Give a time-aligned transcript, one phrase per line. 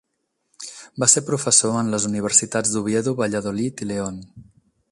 [1.03, 4.19] Va ser professor en les universitats d'Oviedo, Valladolid i León.